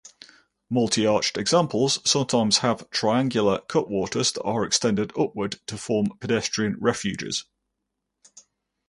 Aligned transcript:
Multi-arched 0.67 1.37
examples 1.37 1.99
sometimes 2.09 2.57
have 2.65 2.89
triangular 2.89 3.59
cutwaters 3.69 4.31
that 4.33 4.41
are 4.41 4.65
extended 4.65 5.13
upwards 5.15 5.57
to 5.67 5.77
form 5.77 6.07
pedestrian 6.19 6.75
refuges. 6.79 7.45